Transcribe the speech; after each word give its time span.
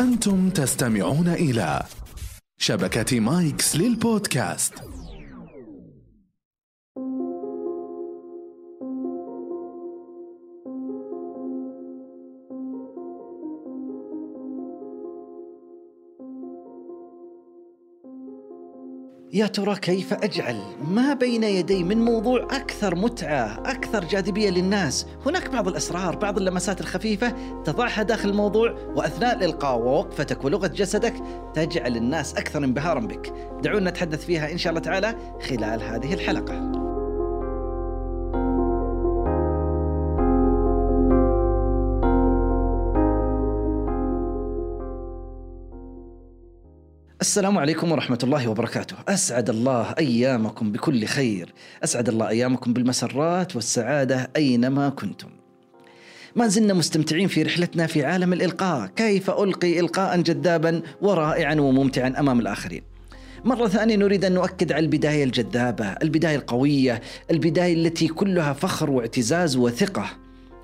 أنتم 0.00 0.50
تستمعون 0.50 1.28
إلى 1.28 1.82
شبكة 2.58 3.20
مايكس 3.20 3.76
للبودكاست. 3.76 4.74
يا 19.32 19.46
ترى 19.46 19.76
كيف 19.76 20.12
أجعل 20.12 20.60
ما 20.88 21.14
بين 21.14 21.42
يدي 21.42 21.84
من 21.84 22.04
موضوع 22.04 22.42
أكثر 22.42 22.94
متعة، 22.94 23.62
أكثر 23.66 24.04
جاذبية 24.04 24.50
للناس؟ 24.50 25.06
هناك 25.26 25.50
بعض 25.50 25.68
الأسرار، 25.68 26.16
بعض 26.16 26.38
اللمسات 26.38 26.80
الخفيفة 26.80 27.34
تضعها 27.64 28.02
داخل 28.02 28.28
الموضوع 28.28 28.70
وأثناء 28.94 29.36
الإلقاء 29.36 29.78
ووقفتك 29.78 30.44
ولغة 30.44 30.66
جسدك 30.66 31.14
تجعل 31.54 31.96
الناس 31.96 32.34
أكثر 32.34 32.64
انبهارا 32.64 33.00
بك. 33.00 33.32
دعونا 33.62 33.90
نتحدث 33.90 34.24
فيها 34.24 34.52
إن 34.52 34.58
شاء 34.58 34.70
الله 34.70 34.82
تعالى 34.82 35.14
خلال 35.48 35.82
هذه 35.82 36.14
الحلقة. 36.14 36.85
السلام 47.26 47.58
عليكم 47.58 47.92
ورحمة 47.92 48.18
الله 48.22 48.48
وبركاته. 48.48 48.96
أسعد 49.08 49.50
الله 49.50 49.94
أيامكم 49.98 50.72
بكل 50.72 51.04
خير. 51.04 51.52
أسعد 51.84 52.08
الله 52.08 52.28
أيامكم 52.28 52.72
بالمسرات 52.72 53.56
والسعادة 53.56 54.30
أينما 54.36 54.88
كنتم. 54.88 55.28
ما 56.36 56.46
زلنا 56.46 56.74
مستمتعين 56.74 57.28
في 57.28 57.42
رحلتنا 57.42 57.86
في 57.86 58.04
عالم 58.04 58.32
الإلقاء. 58.32 58.86
كيف 58.86 59.30
ألقي 59.30 59.80
إلقاء 59.80 60.20
جذابا 60.20 60.82
ورائعا 61.00 61.54
وممتعا 61.54 62.14
أمام 62.18 62.40
الآخرين؟ 62.40 62.82
مرة 63.44 63.68
ثانية 63.68 63.96
نريد 63.96 64.24
أن 64.24 64.32
نؤكد 64.32 64.72
على 64.72 64.84
البداية 64.84 65.24
الجذابة 65.24 65.86
البداية 65.86 66.36
القوية 66.36 67.00
البداية 67.30 67.74
التي 67.74 68.08
كلها 68.08 68.52
فخر 68.52 68.90
واعتزاز 68.90 69.56
وثقة. 69.56 70.06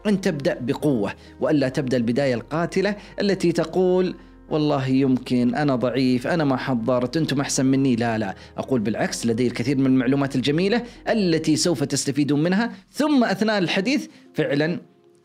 أن 0.07 0.21
تبدأ 0.21 0.59
بقوة 0.61 1.13
وألا 1.41 1.69
تبدأ 1.69 1.97
البداية 1.97 2.35
القاتلة 2.35 2.97
التي 3.21 3.53
تقول 3.53 4.15
والله 4.53 4.87
يمكن 4.87 5.55
أنا 5.55 5.77
ضعيف 5.77 6.27
أنا 6.27 6.45
ما 6.45 6.57
حضرت 6.57 7.17
أنتم 7.17 7.41
أحسن 7.41 7.67
مني. 7.67 7.97
لا 7.97 8.19
لا. 8.19 8.35
أقول 8.57 8.81
بالعكس 8.81 9.27
لدي 9.27 9.47
الكثير 9.47 9.77
من 9.77 9.87
المعلومات 9.87 10.37
الجميلة 10.37 10.83
التي 11.09 11.57
سوف 11.57 11.85
تستفيدون 11.85 12.43
منها. 12.43 12.73
ثم 12.93 13.25
أثناء 13.25 13.59
الحديث 13.59 14.07
فعلا 14.35 14.81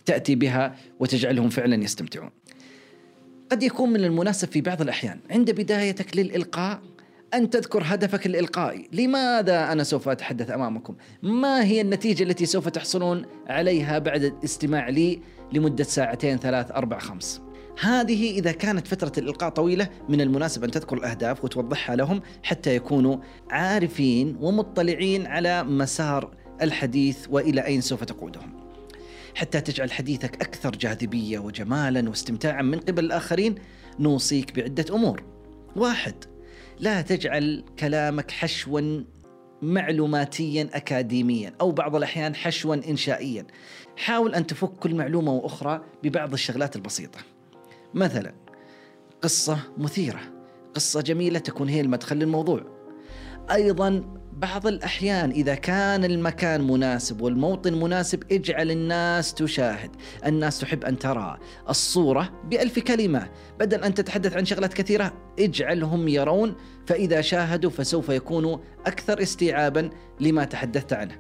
تأتي 0.06 0.36
بها 0.36 0.76
وتجعلهم 1.00 1.50
فعلا 1.50 1.84
يستمتعون. 1.84 2.30
قد 3.52 3.64
يكون 3.64 3.90
من 3.90 4.04
المناسب 4.04 4.48
في 4.48 4.62
بعض 4.62 4.82
الأحيان 4.82 5.20
عند 5.32 5.52
بدايتك 5.52 6.18
للإلقاء 6.18 6.82
أن 7.34 7.50
تذكر 7.50 7.82
هدفك 7.86 8.26
الإلقائي. 8.26 8.90
لماذا 8.94 9.72
أنا 9.72 9.84
سوف 9.84 10.10
أتحدث 10.10 10.52
أمامكم؟ 10.52 10.96
ما 11.24 11.64
هي 11.64 11.82
النتيجة 11.82 12.24
التي 12.24 12.46
سوف 12.46 12.70
تحصلون 12.70 13.26
عليها 13.48 14.00
بعد 14.00 14.24
الاستماع 14.24 14.90
لي 14.90 15.20
لمدة 15.54 15.84
ساعتين 15.84 16.38
ثلاث 16.38 16.72
أربع 16.72 17.00
خمس؟ 17.00 17.47
هذه 17.82 18.32
إذا 18.32 18.52
كانت 18.52 18.88
فترة 18.88 19.12
الإلقاء 19.18 19.50
طويلة 19.50 19.90
من 20.10 20.22
المناسب 20.22 20.64
أن 20.64 20.72
تذكر 20.72 20.98
الأهداف 20.98 21.44
وتوضحها 21.44 21.96
لهم 21.96 22.22
حتى 22.44 22.76
يكونوا 22.76 23.18
عارفين 23.50 24.38
ومطلعين 24.40 25.28
على 25.28 25.64
مسار 25.64 26.36
الحديث 26.62 27.28
وإلى 27.30 27.66
أين 27.66 27.82
سوف 27.82 28.04
تقودهم 28.04 28.54
حتى 29.36 29.62
تجعل 29.62 29.92
حديثك 29.92 30.42
أكثر 30.42 30.72
جاذبية 30.72 31.40
وجمالا 31.40 32.10
واستمتاعا 32.10 32.62
من 32.62 32.80
قبل 32.80 33.06
الآخرين 33.06 33.56
نوصيك 34.00 34.56
بعدة 34.56 34.96
أمور 34.96 35.24
واحد 35.76 36.16
لا 36.80 37.02
تجعل 37.02 37.64
كلامك 37.80 38.32
حشوا 38.32 39.04
معلوماتيا 39.62 40.70
اكاديميا 40.74 41.54
أو 41.62 41.72
بعض 41.72 41.96
الأحيان 41.96 42.36
حشوا 42.36 42.76
انشائيا. 42.76 43.46
حاول 43.98 44.36
أن 44.36 44.48
تفك 44.48 44.70
كل 44.70 44.96
معلومة 44.96 45.34
وأخرى 45.34 45.82
ببعض 46.04 46.34
الشغلات 46.34 46.76
البسيطة. 46.76 47.37
مثلا 47.94 48.34
قصة 49.22 49.60
مثيرة 49.78 50.20
قصة 50.76 51.02
جميلة 51.02 51.40
تكون 51.40 51.70
هي 51.70 51.82
المدخل 51.82 52.18
للموضوع. 52.18 52.62
أيضا 53.52 54.18
بعض 54.34 54.68
الأحيان 54.68 55.32
إذا 55.32 55.56
كان 55.56 56.06
المكان 56.06 56.68
مناسب 56.68 57.22
والموطن 57.22 57.74
مناسب 57.74 58.24
اجعل 58.32 58.72
الناس 58.72 59.34
تشاهد. 59.34 59.92
الناس 60.26 60.60
تحب 60.60 60.84
أن 60.84 61.00
ترى 61.00 61.38
الصورة 61.70 62.42
بألف 62.50 62.80
كلمة. 62.80 63.30
بدل 63.60 63.84
أن 63.84 63.94
تتحدث 63.94 64.38
عن 64.38 64.46
شغلات 64.46 64.74
كثيرة 64.74 65.14
اجعلهم 65.40 66.08
يرون. 66.08 66.56
فإذا 66.86 67.22
شاهدوا 67.22 67.70
فسوف 67.70 68.10
يكونوا 68.10 68.58
أكثر 68.86 69.22
استيعابا 69.22 69.90
لما 70.20 70.44
تحدثت 70.44 70.94
عنه. 70.94 71.16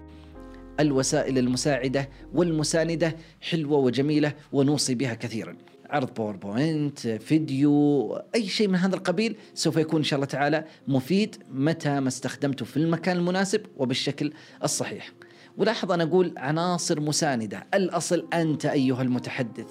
الوسائل 0.79 1.37
المساعدة 1.37 2.09
والمساندة 2.33 3.15
حلوة 3.41 3.77
وجميلة 3.77 4.33
ونوصي 4.51 4.95
بها 4.95 5.13
كثيرا. 5.13 5.55
عرض 5.89 6.13
باوربوينت 6.13 6.99
فيديو 7.07 8.15
أي 8.35 8.47
شيء 8.47 8.67
من 8.67 8.75
هذا 8.75 8.95
القبيل 8.95 9.35
سوف 9.53 9.77
يكون 9.77 9.99
إن 9.99 10.03
شاء 10.03 10.17
الله 10.17 10.27
تعالى 10.27 10.65
مفيد 10.87 11.35
متى 11.51 11.99
ما 11.99 12.07
استخدمته 12.07 12.65
في 12.65 12.77
المكان 12.77 13.17
المناسب 13.17 13.61
وبالشكل 13.77 14.33
الصحيح. 14.63 15.11
ولاحظ 15.57 15.91
أنا 15.91 16.03
أقول 16.03 16.33
عناصر 16.37 16.99
مساندة. 16.99 17.67
الأصل 17.73 18.27
أنت 18.33 18.65
أيها 18.65 19.01
المتحدث 19.01 19.67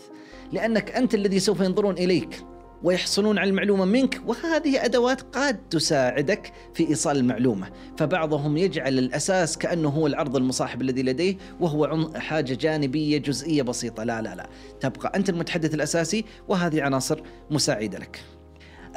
لأنك 0.52 0.90
أنت 0.90 1.14
الذي 1.14 1.38
سوف 1.38 1.60
ينظرون 1.60 1.98
إليك. 1.98 2.44
ويحصلون 2.82 3.38
على 3.38 3.50
المعلومة 3.50 3.84
منك 3.84 4.20
وهذه 4.26 4.84
أدوات 4.84 5.20
قد 5.36 5.68
تساعدك 5.68 6.52
في 6.74 6.88
إيصال 6.88 7.16
المعلومة. 7.16 7.70
فبعضهم 7.98 8.56
يجعل 8.56 8.98
الأساس 8.98 9.58
كأنه 9.58 9.88
هو 9.88 10.06
العرض 10.06 10.36
المصاحب 10.36 10.82
الذي 10.82 11.02
لديه 11.02 11.36
وهو 11.60 12.10
حاجة 12.16 12.54
جانبية 12.54 13.18
جزئية 13.18 13.62
بسيطة. 13.62 14.04
لا 14.04 14.22
لا 14.22 14.34
لا. 14.34 14.48
تبقى 14.80 15.12
أنت 15.16 15.28
المتحدث 15.28 15.74
الأساسي 15.74 16.24
وهذه 16.48 16.82
عناصر 16.82 17.20
مساعدة 17.50 17.98
لك. 17.98 18.20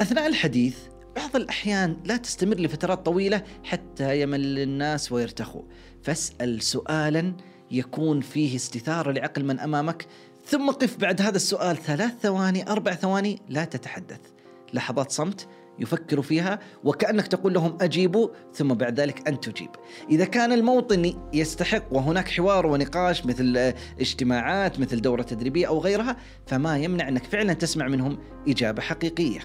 أثناء 0.00 0.26
الحديث 0.26 0.76
بعض 1.16 1.36
الأحيان 1.36 1.96
لا 2.04 2.16
تستمر 2.16 2.56
لفترات 2.56 3.06
طويلة 3.06 3.42
حتى 3.64 4.20
يمل 4.20 4.58
الناس 4.58 5.12
ويرتخوا. 5.12 5.62
فاسأل 6.02 6.62
سؤالا 6.62 7.32
يكون 7.70 8.20
فيه 8.20 8.56
استثارة 8.56 9.12
لعقل 9.12 9.44
من 9.44 9.60
أمامك 9.60 10.06
ثم 10.50 10.70
قف 10.70 10.96
بعد 10.96 11.22
هذا 11.22 11.36
السؤال 11.36 11.76
ثلاث 11.76 12.12
ثواني 12.22 12.70
أربع 12.70 12.94
ثواني 12.94 13.38
لا 13.48 13.64
تتحدث. 13.64 14.20
لحظات 14.74 15.10
صمت 15.10 15.48
يفكروا 15.78 16.22
فيها 16.22 16.58
وكأنك 16.84 17.26
تقول 17.26 17.54
لهم 17.54 17.78
أجيبوا 17.80 18.28
ثم 18.54 18.74
بعد 18.74 19.00
ذلك 19.00 19.28
أنت 19.28 19.48
تجيب. 19.48 19.70
إذا 20.10 20.24
كان 20.24 20.52
الموطن 20.52 21.14
يستحق 21.32 21.82
وهناك 21.90 22.28
حوار 22.28 22.66
ونقاش 22.66 23.26
مثل 23.26 23.74
اجتماعات 24.00 24.80
مثل 24.80 25.00
دورة 25.00 25.22
تدريبية 25.22 25.68
أو 25.68 25.78
غيرها 25.78 26.16
فما 26.46 26.78
يمنع 26.78 27.08
أنك 27.08 27.24
فعلا 27.24 27.52
تسمع 27.52 27.88
منهم 27.88 28.18
إجابة 28.48 28.82
حقيقية. 28.82 29.40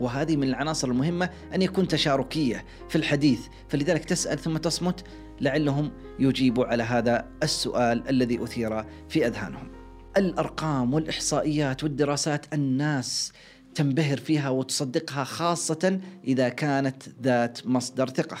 وهذه 0.00 0.36
من 0.36 0.48
العناصر 0.48 0.88
المهمة 0.88 1.30
أن 1.54 1.62
يكون 1.62 1.88
تشاركية 1.88 2.64
في 2.88 2.96
الحديث. 2.96 3.40
فلذلك 3.68 4.04
تسأل 4.04 4.38
ثم 4.38 4.56
تصمت 4.56 5.04
لعلهم 5.40 5.90
يجيبوا 6.18 6.64
على 6.64 6.82
هذا 6.82 7.28
السؤال 7.42 8.08
الذي 8.08 8.44
أثير 8.44 8.84
في 9.08 9.26
أذهانهم. 9.26 9.77
الأرقام 10.16 10.94
والإحصائيات 10.94 11.82
والدراسات 11.82 12.54
الناس 12.54 13.32
تنبهر 13.74 14.16
فيها 14.16 14.48
وتصدقها 14.48 15.24
خاصة 15.24 16.00
إذا 16.24 16.48
كانت 16.48 17.02
ذات 17.22 17.66
مصدر 17.66 18.08
ثقة. 18.08 18.36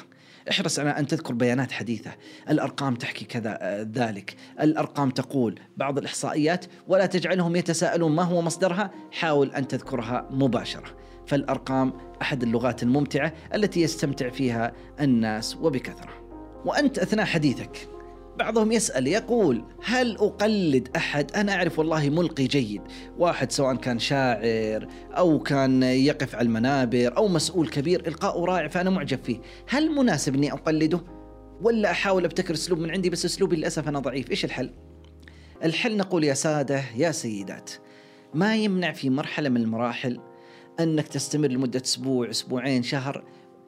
احرص 0.50 0.78
على 0.78 0.90
أن 0.90 1.06
تذكر 1.06 1.34
بيانات 1.34 1.72
حديثة، 1.72 2.10
الأرقام 2.50 2.94
تحكي 2.94 3.24
كذا 3.24 3.58
ذلك، 3.92 4.36
الأرقام 4.60 5.10
تقول 5.10 5.60
بعض 5.76 5.98
الإحصائيات 5.98 6.64
ولا 6.88 7.06
تجعلهم 7.06 7.56
يتساءلون 7.56 8.12
ما 8.12 8.22
هو 8.22 8.42
مصدرها، 8.42 8.90
حاول 9.12 9.52
أن 9.52 9.68
تذكرها 9.68 10.28
مباشرة. 10.30 10.96
فالأرقام 11.26 11.92
أحد 12.22 12.42
اللغات 12.42 12.82
الممتعة 12.82 13.32
التي 13.54 13.80
يستمتع 13.80 14.28
فيها 14.28 14.72
الناس 15.00 15.56
وبكثرة. 15.56 16.28
وأنت 16.64 16.98
أثناء 16.98 17.26
حديثك 17.26 17.88
بعضهم 18.38 18.72
يسأل 18.72 19.06
يقول 19.06 19.64
هل 19.84 20.16
أقلد 20.16 20.88
أحد؟ 20.96 21.32
أنا 21.32 21.54
أعرف 21.54 21.78
والله 21.78 22.10
ملقي 22.10 22.44
جيد. 22.44 22.82
واحد 23.18 23.52
سواء 23.52 23.76
كان 23.76 23.98
شاعر 23.98 24.88
أو 25.10 25.38
كان 25.38 25.82
يقف 25.82 26.34
على 26.34 26.46
المنابر 26.46 27.16
أو 27.16 27.28
مسؤول 27.28 27.68
كبير 27.68 28.06
إلقاء 28.08 28.44
رائع 28.44 28.68
فأنا 28.68 28.90
معجب 28.90 29.18
فيه. 29.24 29.40
هل 29.68 29.90
مناسب 29.90 30.34
أني 30.34 30.52
أقلده؟ 30.52 31.00
ولا 31.62 31.90
أحاول 31.90 32.24
أبتكر 32.24 32.54
أسلوب 32.54 32.78
من 32.78 32.90
عندي 32.90 33.10
بس 33.10 33.24
أسلوبي 33.24 33.56
للأسف 33.56 33.88
أنا 33.88 33.98
ضعيف. 33.98 34.30
إيش 34.30 34.44
الحل؟ 34.44 34.70
الحل 35.64 35.96
نقول 35.96 36.24
يا 36.24 36.34
سادة 36.34 36.82
يا 36.96 37.10
سيدات 37.10 37.70
ما 38.34 38.56
يمنع 38.56 38.92
في 38.92 39.10
مرحلة 39.10 39.48
من 39.48 39.56
المراحل 39.56 40.20
أنك 40.80 41.08
تستمر 41.08 41.48
لمدة 41.48 41.82
أسبوع 41.84 42.30
أسبوعين 42.30 42.82
شهر 42.82 43.24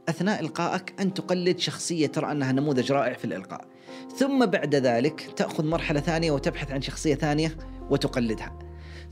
أثناء 0.08 0.40
إلقائك 0.40 0.94
أن 1.00 1.14
تقلد 1.14 1.58
شخصية 1.58 2.06
ترى 2.06 2.32
أنها 2.32 2.52
نموذج 2.52 2.92
رائع 2.92 3.12
في 3.12 3.24
الإلقاء. 3.24 3.66
ثم 4.16 4.46
بعد 4.46 4.74
ذلك 4.74 5.32
تأخذ 5.36 5.66
مرحلة 5.66 6.00
ثانية 6.00 6.30
وتبحث 6.30 6.70
عن 6.70 6.82
شخصية 6.82 7.14
ثانية 7.14 7.56
وتقلدها. 7.90 8.58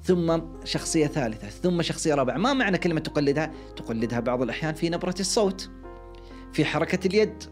ثم 0.03 0.41
شخصية 0.65 1.07
ثالثة 1.07 1.49
ثم 1.49 1.83
شخصية 1.83 2.15
رابعة. 2.15 2.37
ما 2.37 2.53
معنى 2.53 2.79
كلمة 2.79 3.01
تقلدها؟ 3.01 3.53
تقلدها 3.77 4.21
بعض 4.21 4.43
الأحيان 4.43 4.75
في 4.75 4.91
نبرة 4.91 5.15
الصوت 5.21 5.71
في 6.53 6.65
حركة 6.65 7.07
اليد 7.07 7.43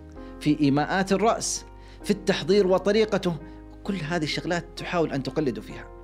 في 0.40 0.60
إيماءات 0.60 1.12
الرأس 1.12 1.64
في 2.04 2.10
التحضير 2.10 2.66
وطريقته. 2.66 3.36
كل 3.84 3.94
هذه 3.94 4.24
الشغلات 4.24 4.66
تحاول 4.76 5.12
أن 5.12 5.22
تقلد 5.22 5.60
فيها. 5.60 5.96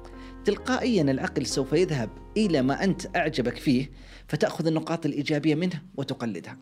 تلقائيا 0.45 1.03
العقل 1.03 1.47
سوف 1.47 1.73
يذهب 1.73 2.11
إلى 2.37 2.63
ما 2.63 2.85
أنت 2.85 3.17
أعجبك 3.17 3.57
فيه 3.57 3.91
فتأخذ 4.29 4.67
النقاط 4.67 5.07
الإيجابية 5.07 5.55
منه 5.55 5.83
وتقلدها. 5.97 6.59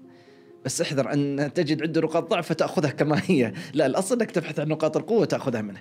بس 0.64 0.80
احذر 0.80 1.12
أن 1.12 1.50
تجد 1.54 1.82
عنده 1.82 2.00
نقاط 2.00 2.30
ضعف 2.30 2.48
فتأخذها 2.48 2.90
كما 2.90 3.22
هي. 3.26 3.52
لا 3.74 3.86
الأصل 3.86 4.20
أنك 4.20 4.30
تبحث 4.30 4.60
عن 4.60 4.68
نقاط 4.68 4.96
القوة 4.96 5.20
وتأخذها 5.20 5.62
منه. 5.62 5.80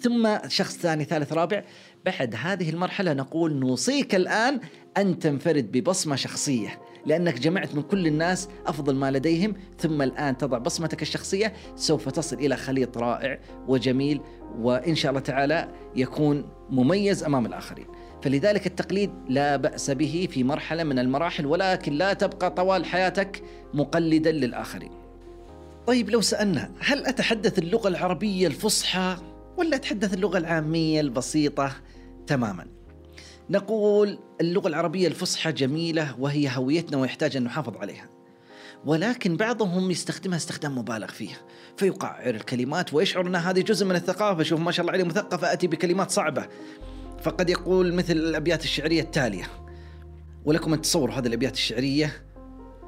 ثم 0.00 0.48
شخص 0.48 0.76
ثاني 0.76 1.04
ثالث 1.04 1.32
رابع. 1.32 1.64
بعد 2.04 2.34
هذه 2.34 2.70
المرحلة 2.70 3.12
نقول 3.12 3.54
نوصيك 3.54 4.14
الآن 4.14 4.60
أن 4.96 5.18
تنفرد 5.18 5.72
ببصمة 5.72 6.16
شخصية. 6.16 6.80
لأنك 7.08 7.38
جمعت 7.38 7.74
من 7.74 7.82
كل 7.82 8.06
الناس 8.06 8.48
أفضل 8.66 8.94
ما 8.94 9.10
لديهم 9.10 9.54
ثم 9.78 10.02
الآن 10.02 10.36
تضع 10.36 10.58
بصمتك 10.58 11.02
الشخصية 11.02 11.52
سوف 11.76 12.08
تصل 12.08 12.36
إلى 12.36 12.56
خليط 12.56 12.98
رائع 12.98 13.40
وجميل 13.68 14.20
وإن 14.58 14.94
شاء 14.94 15.10
الله 15.10 15.20
تعالى 15.20 15.68
يكون 15.96 16.48
مميز 16.70 17.24
أمام 17.24 17.46
الآخرين. 17.46 17.86
فلذلك 18.22 18.66
التقليد 18.66 19.10
لا 19.28 19.56
بأس 19.56 19.90
به 19.90 20.28
في 20.30 20.44
مرحلة 20.44 20.84
من 20.84 20.98
المراحل 20.98 21.46
ولكن 21.46 21.92
لا 21.92 22.12
تبقى 22.12 22.50
طوال 22.50 22.84
حياتك 22.84 23.42
مقلدا 23.74 24.32
للآخرين. 24.32 24.92
طيب 25.86 26.10
لو 26.10 26.20
سألنا 26.20 26.70
هل 26.80 27.06
أتحدث 27.06 27.58
اللغة 27.58 27.88
العربية 27.88 28.46
الفصحى 28.46 29.16
ولا 29.56 29.76
أتحدث 29.76 30.14
اللغة 30.14 30.38
العامية 30.38 31.00
البسيطة 31.00 31.72
تماما؟ 32.26 32.77
نقول 33.50 34.18
اللغة 34.40 34.68
العربية 34.68 35.08
الفصحى 35.08 35.52
جميلة 35.52 36.14
وهي 36.18 36.50
هويتنا 36.56 36.98
ويحتاج 36.98 37.36
أن 37.36 37.44
نحافظ 37.44 37.76
عليها. 37.76 38.08
ولكن 38.84 39.36
بعضهم 39.36 39.90
يستخدمها 39.90 40.36
استخدام 40.36 40.78
مبالغ 40.78 41.06
فيه 41.06 41.40
فيقعر 41.76 42.34
الكلمات 42.34 42.94
ويشعر 42.94 43.26
أن 43.26 43.36
هذه 43.36 43.60
جزء 43.60 43.86
من 43.86 43.96
الثقافة. 43.96 44.42
شوف 44.42 44.60
ما 44.60 44.70
شاء 44.72 44.80
الله 44.80 44.92
عليه 44.92 45.04
مثقف 45.04 45.44
أتي 45.44 45.66
بكلمات 45.66 46.10
صعبة. 46.10 46.48
فقد 47.22 47.50
يقول 47.50 47.94
مثل 47.94 48.12
الأبيات 48.12 48.64
الشعرية 48.64 49.02
التالية 49.02 49.44
ولكم 50.44 50.72
أن 50.72 50.80
تصوروا 50.80 51.14
هذه 51.14 51.26
الأبيات 51.26 51.54
الشعرية 51.54 52.24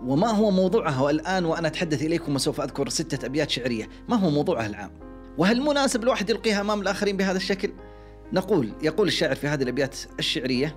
وما 0.04 0.30
هو 0.30 0.50
موضوعها 0.50 1.00
والآن 1.00 1.44
وأنا 1.44 1.68
أتحدث 1.68 2.02
إليكم 2.02 2.34
وسوف 2.34 2.60
أذكر 2.60 2.88
ستة 2.88 3.26
أبيات 3.26 3.50
شعرية. 3.50 3.88
ما 4.08 4.16
هو 4.16 4.30
موضوعها 4.30 4.66
العام 4.66 4.90
وهل 5.38 5.60
مناسب 5.60 6.02
الواحد 6.02 6.30
يلقيها 6.30 6.60
أمام 6.60 6.80
الآخرين 6.80 7.16
بهذا 7.16 7.36
الشكل؟ 7.36 7.72
نقول 8.32 8.72
يقول 8.82 9.08
الشاعر 9.08 9.34
في 9.34 9.48
هذه 9.48 9.62
الأبيات 9.62 9.96
الشعرية 10.18 10.76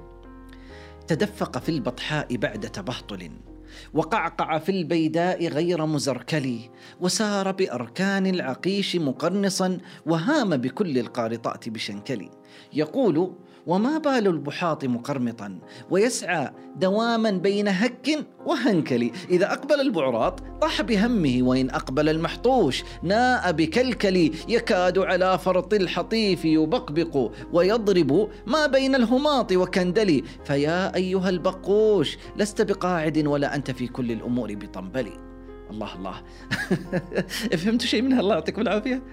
تدفق 1.08 1.58
في 1.58 1.70
البطحاء 1.70 2.36
بعد 2.36 2.60
تبهطل 2.60 3.32
وقعقع 3.94 4.58
في 4.58 4.70
البيداء 4.70 5.48
غير 5.48 5.86
مزركل 5.86 6.60
وسار 7.02 7.52
بأركان 7.52 8.26
العقيش 8.28 8.96
مقرنصا 8.96 9.78
وهام 10.06 10.58
بكل 10.58 10.98
القارطات 10.98 11.70
بشنكل. 11.70 12.30
يقول 12.74 13.34
وما 13.68 13.98
بال 13.98 14.28
البحاط 14.28 14.86
مقرمطا 14.86 15.60
ويسعى 15.90 16.50
دواما 16.76 17.32
بين 17.32 17.68
هك 17.68 18.26
وهنكل 18.46 19.12
إذا 19.30 19.54
أقبل 19.54 19.82
البعراط 19.82 20.40
طاح 20.62 20.82
بهمه 20.82 21.40
وإن 21.42 21.70
أقبل 21.70 22.10
المحطوش 22.10 22.84
ناء 23.04 23.52
بكلكل 23.52 24.32
يكاد 24.50 25.00
على 25.00 25.38
فرط 25.38 25.74
الحطيف 25.74 26.46
يبقبق 26.46 27.32
ويضرب 27.54 28.30
ما 28.48 28.68
بين 28.68 28.96
الهماط 28.96 29.52
وكندل 29.52 30.24
فيا 30.46 30.96
أيها 30.96 31.30
البقوش 31.30 32.18
لست 32.38 32.62
بقاعد 32.62 33.28
ولا 33.28 33.56
أنت 33.56 33.72
في 33.72 33.88
كل 33.88 34.12
الأمور 34.12 34.56
بطنبلي. 34.56 35.14
الله 35.72 35.96
الله. 35.96 36.22
فهمتوا 37.58 37.88
شيء 37.88 38.02
منها؟ 38.02 38.20
الله 38.20 38.34
يعطيكم 38.36 38.62
العافية. 38.62 39.04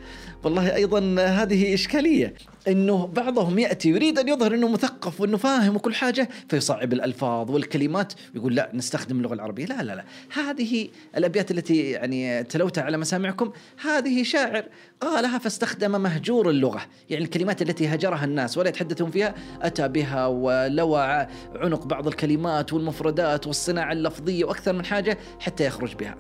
والله 0.45 0.75
أيضا 0.75 1.17
هذه 1.19 1.75
إشكالية. 1.75 2.35
إنه 2.69 3.07
بعضهم 3.07 3.59
يأتي 3.59 3.89
يريد 3.89 4.19
أن 4.19 4.29
يظهر 4.29 4.55
إنه 4.55 4.69
مثقف 4.69 5.21
وإنه 5.21 5.37
فاهم 5.37 5.77
وكل 5.77 5.95
حاجة 5.95 6.29
فيصعب 6.49 6.93
الألفاظ 6.93 7.51
والكلمات 7.51 8.13
ويقول 8.35 8.55
لا 8.55 8.71
نستخدم 8.75 9.17
اللغة 9.17 9.35
العربية. 9.35 9.67
لا 9.67 9.83
لا 9.83 9.95
لا. 9.95 10.05
هذه 10.35 10.89
الأبيات 11.17 11.51
التي 11.51 11.91
يعني 11.91 12.45
تلوتها 12.45 12.85
على 12.85 12.97
مسامعكم 12.97 13.53
هذه 13.85 14.23
شاعر 14.23 14.65
قالها 15.01 15.39
فاستخدم 15.39 16.03
مهجور 16.03 16.51
اللغة. 16.51 16.81
يعني 17.11 17.25
الكلمات 17.25 17.63
التي 17.63 17.95
هجرها 17.95 18.25
الناس 18.25 18.59
ولا 18.59 18.69
يتحدثون 18.69 19.11
فيها 19.11 19.35
أتى 19.63 19.89
بها 19.89 20.27
ولوى 20.27 21.27
عنق 21.55 21.87
بعض 21.87 22.07
الكلمات 22.07 22.73
والمفردات 22.73 23.47
والصناعة 23.47 23.93
اللفظية 23.93 24.45
وأكثر 24.45 24.73
من 24.73 24.85
حاجة 24.85 25.19
حتى 25.41 25.67
يخرج 25.67 25.95
بها. 25.95 26.17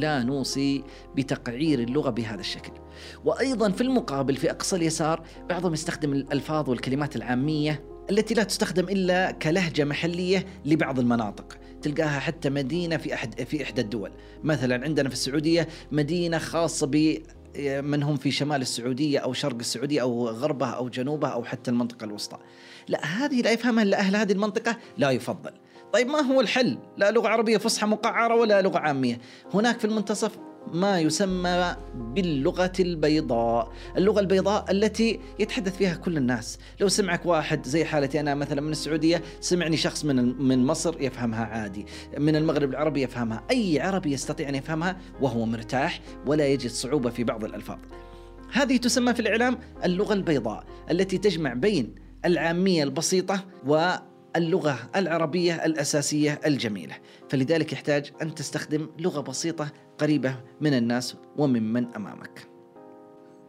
لا 0.00 0.22
نوصي 0.22 0.84
بتقعير 1.16 1.78
اللغة 1.78 2.10
بهذا 2.10 2.40
الشكل. 2.40 2.72
وأيضا 3.24 3.70
في 3.70 3.80
المقابل 3.80 4.36
في 4.36 4.50
أقصى 4.50 4.76
اليسار 4.76 5.22
بعضهم 5.48 5.72
يستخدم 5.74 6.12
الألفاظ 6.12 6.70
والكلمات 6.70 7.16
العامية 7.16 7.84
التي 8.10 8.34
لا 8.34 8.42
تستخدم 8.42 8.84
إلا 8.84 9.30
كلهجة 9.30 9.84
محلية 9.84 10.46
لبعض 10.64 10.98
المناطق. 10.98 11.58
تلقاها 11.82 12.20
حتى 12.20 12.50
مدينة 12.50 12.96
في 12.96 13.14
أحد 13.14 13.42
في 13.42 13.62
إحدى 13.62 13.80
الدول، 13.80 14.10
مثلا 14.44 14.84
عندنا 14.84 15.08
في 15.08 15.14
السعودية 15.14 15.68
مدينة 15.92 16.38
خاصة 16.38 16.86
ب 16.86 17.18
من 17.58 18.02
هم 18.02 18.16
في 18.16 18.30
شمال 18.30 18.60
السعودية 18.60 19.18
أو 19.18 19.32
شرق 19.32 19.56
السعودية 19.58 20.02
أو 20.02 20.28
غربها 20.28 20.70
أو 20.70 20.88
جنوبها 20.88 21.30
أو 21.30 21.44
حتى 21.44 21.70
المنطقة 21.70 22.04
الوسطى. 22.04 22.38
لا 22.88 23.04
هذه 23.04 23.42
لا 23.42 23.52
يفهمها 23.52 23.82
إلا 23.82 23.98
أهل 23.98 24.16
هذه 24.16 24.32
المنطقة 24.32 24.76
لا 24.98 25.10
يفضل. 25.10 25.50
طيب 25.92 26.06
ما 26.06 26.20
هو 26.20 26.40
الحل؟ 26.40 26.78
لا 26.96 27.10
لغة 27.10 27.28
عربية 27.28 27.56
فصحى 27.56 27.86
مقعرة 27.86 28.34
ولا 28.34 28.62
لغة 28.62 28.78
عامية. 28.78 29.18
هناك 29.54 29.78
في 29.78 29.84
المنتصف 29.84 30.38
ما 30.72 31.00
يسمى 31.00 31.76
باللغة 31.94 32.72
البيضاء. 32.80 33.72
اللغة 33.96 34.20
البيضاء 34.20 34.70
التي 34.70 35.20
يتحدث 35.38 35.76
فيها 35.76 35.94
كل 35.94 36.16
الناس. 36.16 36.58
لو 36.80 36.88
سمعك 36.88 37.26
واحد 37.26 37.66
زي 37.66 37.84
حالتي 37.84 38.20
أنا 38.20 38.34
مثلا 38.34 38.60
من 38.60 38.70
السعودية 38.70 39.22
سمعني 39.40 39.76
شخص 39.76 40.04
من 40.04 40.42
من 40.42 40.66
مصر 40.66 41.00
يفهمها 41.00 41.44
عادي. 41.44 41.86
من 42.18 42.36
المغرب 42.36 42.70
العربي 42.70 43.02
يفهمها. 43.02 43.44
أي 43.50 43.80
عربي 43.80 44.12
يستطيع 44.12 44.48
أن 44.48 44.54
يفهمها 44.54 44.96
وهو 45.20 45.46
مرتاح 45.46 46.00
ولا 46.26 46.46
يجد 46.46 46.70
صعوبة 46.70 47.10
في 47.10 47.24
بعض 47.24 47.44
الألفاظ. 47.44 47.78
هذه 48.52 48.76
تسمى 48.76 49.14
في 49.14 49.20
الإعلام 49.20 49.58
اللغة 49.84 50.14
البيضاء 50.14 50.64
التي 50.90 51.18
تجمع 51.18 51.54
بين 51.54 51.94
العامية 52.24 52.84
البسيطة 52.84 53.44
و 53.66 53.94
اللغة 54.38 54.90
العربية 54.96 55.64
الأساسية 55.64 56.40
الجميلة. 56.46 56.94
فلذلك 57.28 57.72
يحتاج 57.72 58.12
أن 58.22 58.34
تستخدم 58.34 58.88
لغة 58.98 59.20
بسيطة 59.20 59.72
قريبة 59.98 60.36
من 60.60 60.74
الناس 60.74 61.16
وممن 61.36 61.94
أمامك. 61.96 62.48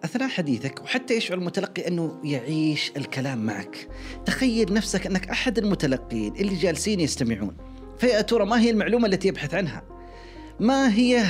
أثناء 0.04 0.30
حديثك 0.30 0.82
وحتى 0.84 1.14
يشعر 1.14 1.38
المتلقي 1.38 1.88
أنه 1.88 2.20
يعيش 2.24 2.92
الكلام 2.98 3.46
معك 3.46 3.88
تخيل 4.26 4.74
نفسك 4.74 5.06
أنك 5.06 5.30
أحد 5.30 5.58
المتلقين 5.58 6.36
اللي 6.36 6.56
جالسين 6.56 7.00
يستمعون 7.00 7.58
فيا 7.98 8.22
ترى 8.22 8.46
ما 8.46 8.62
هي 8.62 8.70
المعلومة 8.70 9.08
التي 9.08 9.28
يبحث 9.28 9.54
عنها؟ 9.54 9.84
ما 10.60 10.94
هي 10.94 11.24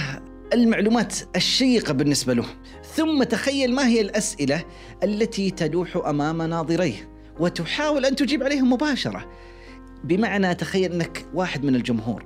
المعلومات 0.53 1.15
الشيقة 1.35 1.93
بالنسبة 1.93 2.33
له؟ 2.33 2.45
ثم 2.95 3.23
تخيل 3.23 3.75
ما 3.75 3.87
هي 3.87 4.01
الأسئلة 4.01 4.63
التي 5.03 5.51
تلوح 5.51 5.97
أمام 6.05 6.41
ناظريه. 6.41 7.18
وتحاول 7.39 8.05
أن 8.05 8.15
تجيب 8.15 8.43
عليهم 8.43 8.73
مباشرة. 8.73 9.31
بمعنى 10.03 10.55
تخيل 10.55 10.91
أنك 10.91 11.25
واحد 11.33 11.63
من 11.63 11.75
الجمهور. 11.75 12.25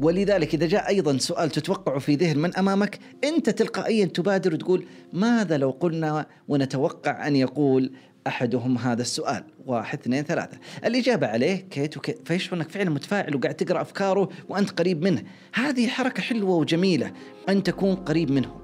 ولذلك 0.00 0.54
إذا 0.54 0.66
جاء 0.66 0.88
أيضا 0.88 1.18
سؤال 1.18 1.50
تتوقعه 1.50 1.98
في 1.98 2.14
ذهن 2.14 2.38
من 2.38 2.56
أمامك 2.56 2.98
أنت 3.24 3.50
تلقائيا 3.50 4.04
تبادر 4.04 4.54
وتقول 4.54 4.86
ماذا 5.12 5.56
لو 5.56 5.70
قلنا 5.70 6.26
ونتوقع 6.48 7.26
أن 7.26 7.36
يقول 7.36 7.92
أحدهم 8.26 8.78
هذا 8.78 9.02
السؤال؟ 9.02 9.44
واحد 9.66 9.98
اثنين 9.98 10.22
ثلاثة. 10.22 10.58
الإجابة 10.84 11.26
عليه 11.26 11.56
كيت 11.56 11.96
وكيت. 11.96 12.28
فيشعر 12.28 12.56
أنك 12.56 12.70
فعلا 12.70 12.90
متفاعل 12.90 13.36
وقاعد 13.36 13.54
تقرأ 13.54 13.82
أفكاره 13.82 14.28
وأنت 14.48 14.70
قريب 14.70 15.02
منه. 15.02 15.22
هذه 15.54 15.86
حركة 15.88 16.22
حلوة 16.22 16.56
وجميلة 16.56 17.12
أن 17.48 17.62
تكون 17.62 17.94
قريب 17.94 18.30
منه. 18.30 18.61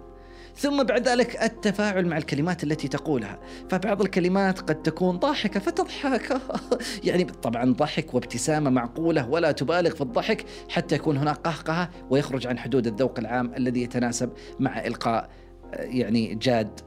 ثم 0.58 0.82
بعد 0.82 1.08
ذلك 1.08 1.42
التفاعل 1.42 2.06
مع 2.06 2.16
الكلمات 2.16 2.64
التي 2.64 2.88
تقولها. 2.88 3.38
فبعض 3.70 4.02
الكلمات 4.02 4.60
قد 4.60 4.82
تكون 4.82 5.16
ضاحكة 5.16 5.60
فتضحك. 5.60 6.40
يعني 7.04 7.24
طبعا 7.24 7.72
ضحك 7.72 8.14
وابتسامة 8.14 8.70
معقولة 8.70 9.28
ولا 9.28 9.52
تبالغ 9.52 9.94
في 9.94 10.00
الضحك 10.00 10.44
حتى 10.68 10.94
يكون 10.94 11.16
هناك 11.16 11.36
قهقهة 11.36 11.90
ويخرج 12.10 12.46
عن 12.46 12.58
حدود 12.58 12.86
الذوق 12.86 13.18
العام 13.18 13.54
الذي 13.54 13.82
يتناسب 13.82 14.30
مع 14.60 14.86
إلقاء 14.86 15.30
يعني 15.72 16.34
جاد. 16.34 16.80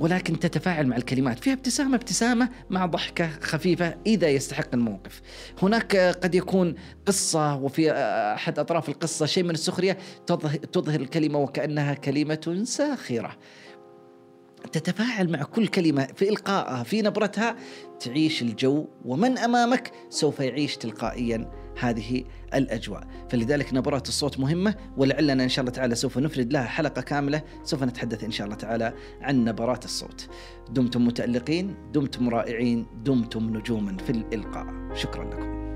ولكن 0.00 0.38
تتفاعل 0.38 0.86
مع 0.86 0.96
الكلمات. 0.96 1.38
فيها 1.38 1.52
ابتسامة 1.52 1.96
ابتسامة 1.96 2.48
مع 2.70 2.86
ضحكة 2.86 3.30
خفيفة 3.40 3.94
إذا 4.06 4.28
يستحق 4.28 4.68
الموقف. 4.74 5.22
هناك 5.62 5.96
قد 5.96 6.34
يكون 6.34 6.74
قصة 7.06 7.56
وفي 7.56 7.92
أحد 7.92 8.58
أطراف 8.58 8.88
القصة 8.88 9.26
شيء 9.26 9.44
من 9.44 9.50
السخرية 9.50 9.98
تظهر 10.72 11.00
الكلمة 11.00 11.38
وكأنها 11.38 11.94
كلمة 11.94 12.62
ساخرة. 12.64 13.36
تتفاعل 14.72 15.30
مع 15.30 15.42
كل 15.42 15.66
كلمة 15.66 16.06
في 16.16 16.28
إلقائها 16.28 16.82
في 16.82 17.02
نبرتها 17.02 17.56
تعيش 18.00 18.42
الجو 18.42 18.86
ومن 19.04 19.38
أمامك 19.38 19.92
سوف 20.10 20.40
يعيش 20.40 20.76
تلقائيا 20.76 21.50
هذه 21.80 22.24
الأجواء. 22.54 23.06
فلذلك 23.30 23.74
نبرات 23.74 24.08
الصوت 24.08 24.40
مهمة 24.40 24.74
ولعلنا 24.96 25.44
إن 25.44 25.48
شاء 25.48 25.62
الله 25.62 25.72
تعالى 25.72 25.94
سوف 25.94 26.18
نفرد 26.18 26.52
لها 26.52 26.64
حلقة 26.64 27.02
كاملة 27.02 27.42
سوف 27.62 27.82
نتحدث 27.82 28.24
إن 28.24 28.30
شاء 28.30 28.44
الله 28.44 28.56
تعالى 28.56 28.94
عن 29.20 29.44
نبرات 29.44 29.84
الصوت. 29.84 30.28
دمتم 30.70 31.06
متألقين 31.06 31.76
دمتم 31.92 32.28
رائعين 32.28 32.86
دمتم 33.04 33.56
نجوما 33.56 33.96
في 33.96 34.10
الإلقاء. 34.10 34.66
شكرا 34.94 35.24
لكم. 35.24 35.75